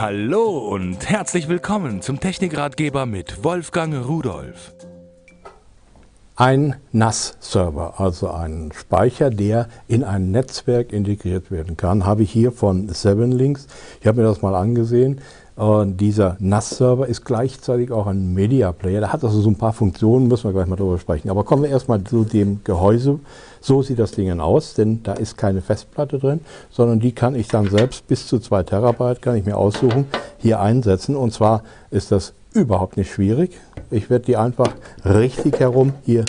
Hallo 0.00 0.58
und 0.58 1.10
herzlich 1.10 1.48
willkommen 1.48 2.02
zum 2.02 2.20
Technikratgeber 2.20 3.04
mit 3.04 3.42
Wolfgang 3.42 4.06
Rudolf. 4.06 4.72
Ein 6.36 6.76
NAS-Server, 6.92 7.98
also 7.98 8.30
ein 8.30 8.70
Speicher, 8.72 9.30
der 9.30 9.66
in 9.88 10.04
ein 10.04 10.30
Netzwerk 10.30 10.92
integriert 10.92 11.50
werden 11.50 11.76
kann, 11.76 12.06
habe 12.06 12.22
ich 12.22 12.30
hier 12.30 12.52
von 12.52 12.88
7links. 12.88 13.66
Ich 14.00 14.06
habe 14.06 14.20
mir 14.20 14.28
das 14.28 14.40
mal 14.40 14.54
angesehen. 14.54 15.20
Und 15.58 15.96
dieser 15.96 16.36
NAS-Server 16.38 17.08
ist 17.08 17.24
gleichzeitig 17.24 17.90
auch 17.90 18.06
ein 18.06 18.32
Media-Player. 18.32 19.00
Der 19.00 19.12
hat 19.12 19.24
also 19.24 19.40
so 19.40 19.50
ein 19.50 19.56
paar 19.56 19.72
Funktionen, 19.72 20.28
müssen 20.28 20.44
wir 20.44 20.52
gleich 20.52 20.68
mal 20.68 20.76
darüber 20.76 21.00
sprechen. 21.00 21.30
Aber 21.30 21.42
kommen 21.42 21.64
wir 21.64 21.70
erstmal 21.70 22.04
zu 22.04 22.22
dem 22.22 22.60
Gehäuse. 22.62 23.18
So 23.60 23.82
sieht 23.82 23.98
das 23.98 24.12
Ding 24.12 24.38
aus, 24.38 24.74
denn 24.74 25.02
da 25.02 25.14
ist 25.14 25.36
keine 25.36 25.60
Festplatte 25.60 26.20
drin, 26.20 26.38
sondern 26.70 27.00
die 27.00 27.10
kann 27.10 27.34
ich 27.34 27.48
dann 27.48 27.68
selbst 27.68 28.06
bis 28.06 28.28
zu 28.28 28.38
2 28.38 28.62
Terabyte 28.62 29.20
kann 29.20 29.34
ich 29.34 29.44
mir 29.44 29.56
aussuchen, 29.56 30.06
hier 30.36 30.60
einsetzen. 30.60 31.16
Und 31.16 31.32
zwar 31.32 31.64
ist 31.90 32.12
das 32.12 32.34
überhaupt 32.54 32.96
nicht 32.96 33.12
schwierig. 33.12 33.58
Ich 33.90 34.10
werde 34.10 34.26
die 34.26 34.36
einfach 34.36 34.70
richtig 35.04 35.58
herum 35.58 35.92
hier 36.04 36.24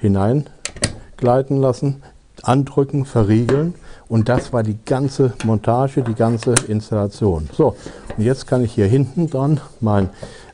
hineingleiten 0.00 1.60
lassen, 1.60 2.02
andrücken, 2.48 3.04
verriegeln 3.04 3.74
und 4.08 4.28
das 4.28 4.52
war 4.52 4.62
die 4.62 4.78
ganze 4.84 5.32
Montage, 5.44 6.02
die 6.02 6.14
ganze 6.14 6.54
Installation. 6.68 7.48
So, 7.52 7.74
und 8.16 8.24
jetzt 8.24 8.46
kann 8.46 8.62
ich 8.62 8.72
hier 8.72 8.86
hinten 8.86 9.28
dran 9.30 9.60
meinen 9.80 10.10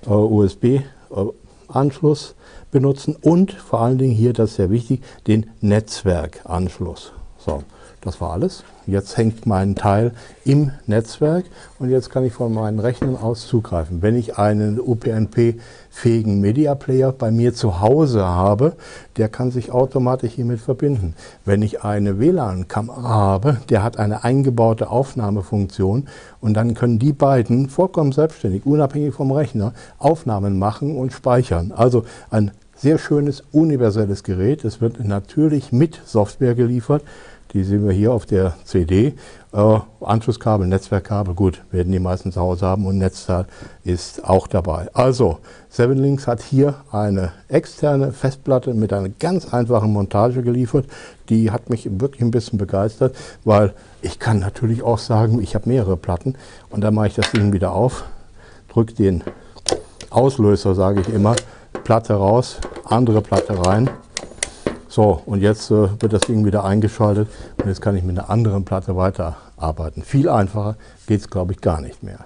äh, 0.07 0.11
USB-Anschluss 0.11 2.35
benutzen 2.71 3.17
und 3.21 3.53
vor 3.53 3.81
allen 3.81 3.99
Dingen 3.99 4.15
hier, 4.15 4.33
das 4.33 4.51
ist 4.51 4.57
sehr 4.57 4.71
wichtig, 4.71 5.03
den 5.27 5.51
Netzwerkanschluss. 5.61 7.13
So, 7.39 7.65
das 8.01 8.21
war 8.21 8.33
alles. 8.33 8.65
Jetzt 8.87 9.17
hängt 9.17 9.47
mein 9.47 9.75
Teil 9.75 10.13
im 10.45 10.71
Netzwerk 10.87 11.45
und 11.79 11.91
jetzt 11.91 12.11
kann 12.11 12.25
ich 12.25 12.33
von 12.33 12.53
meinen 12.53 12.79
Rechnern 12.79 13.17
aus 13.17 13.47
zugreifen. 13.47 14.01
Wenn 14.01 14.17
ich 14.17 14.39
einen 14.39 14.81
UPnP-fähigen 14.81 16.41
Media 16.41 16.75
Player 16.75 17.13
bei 17.13 17.31
mir 17.31 17.55
zu 17.55 17.81
Hause 17.81 18.25
habe, 18.25 18.73
der 19.17 19.29
kann 19.29 19.51
sich 19.51 19.71
automatisch 19.71 20.33
hiermit 20.33 20.61
verbinden. 20.61 21.15
Wenn 21.45 21.61
ich 21.63 21.85
eine 21.85 22.19
WLAN-Kamera 22.19 23.09
habe, 23.09 23.59
der 23.69 23.83
hat 23.83 23.99
eine 23.99 24.25
eingebaute 24.25 24.89
Aufnahmefunktion 24.89 26.09
und 26.41 26.55
dann 26.55 26.75
können 26.75 26.99
die 26.99 27.13
beiden 27.13 27.69
vollkommen 27.69 28.13
selbstständig, 28.13 28.65
unabhängig 28.65 29.15
vom 29.15 29.31
Rechner, 29.31 29.75
Aufnahmen 29.99 30.59
machen 30.59 30.97
und 30.97 31.13
speichern. 31.13 31.73
Also 31.73 32.05
ein 32.31 32.53
sehr 32.81 32.99
schönes 32.99 33.43
universelles 33.53 34.25
Gerät. 34.25 34.65
Es 34.65 34.81
wird 34.81 35.05
natürlich 35.05 35.71
mit 35.71 36.01
Software 36.07 36.55
geliefert. 36.55 37.03
Die 37.53 37.65
sehen 37.65 37.85
wir 37.85 37.93
hier 37.93 38.13
auf 38.13 38.27
der 38.27 38.55
CD. 38.65 39.15
Äh, 39.53 39.79
Anschlusskabel, 40.01 40.69
Netzwerkkabel, 40.69 41.35
gut, 41.35 41.63
werden 41.73 41.91
die 41.91 41.99
meisten 41.99 42.31
zu 42.31 42.41
Hause 42.41 42.67
haben 42.67 42.87
und 42.87 42.99
Netzteil 42.99 43.47
ist 43.83 44.25
auch 44.25 44.47
dabei. 44.47 44.89
Also, 44.93 45.39
7links 45.73 46.29
hat 46.29 46.43
hier 46.43 46.77
eine 46.93 47.33
externe 47.49 48.13
Festplatte 48.13 48.73
mit 48.73 48.93
einer 48.93 49.09
ganz 49.09 49.53
einfachen 49.53 49.93
Montage 49.93 50.43
geliefert. 50.43 50.87
Die 51.29 51.51
hat 51.51 51.71
mich 51.71 51.89
wirklich 52.01 52.23
ein 52.23 52.31
bisschen 52.31 52.59
begeistert, 52.59 53.17
weil 53.45 53.75
ich 54.01 54.21
kann 54.21 54.39
natürlich 54.39 54.85
auch 54.85 54.99
sagen, 54.99 55.43
ich 55.43 55.57
habe 55.57 55.69
mehrere 55.69 55.97
Platten 55.97 56.37
und 56.71 56.83
dann 56.83 56.95
mache 56.95 57.09
ich 57.09 57.15
das 57.15 57.33
Ding 57.33 57.53
wieder 57.53 57.73
auf, 57.73 58.05
drücke 58.69 58.95
den 58.95 59.25
Auslöser, 60.11 60.77
sage 60.77 61.01
ich 61.01 61.09
immer, 61.09 61.35
Platte 61.83 62.15
raus, 62.15 62.59
andere 62.85 63.23
Platte 63.23 63.67
rein 63.67 63.91
so, 64.91 65.23
und 65.25 65.41
jetzt 65.41 65.71
äh, 65.71 65.89
wird 66.03 66.13
das 66.13 66.23
Ding 66.23 66.45
wieder 66.45 66.65
eingeschaltet 66.65 67.29
und 67.59 67.69
jetzt 67.69 67.81
kann 67.81 67.97
ich 67.97 68.03
mit 68.03 68.19
einer 68.19 68.29
anderen 68.29 68.65
Platte 68.65 68.97
weiterarbeiten. 68.97 70.03
Viel 70.03 70.29
einfacher 70.29 70.75
geht 71.07 71.21
es, 71.21 71.31
glaube 71.31 71.53
ich, 71.53 71.61
gar 71.61 71.81
nicht 71.81 72.03
mehr. 72.03 72.25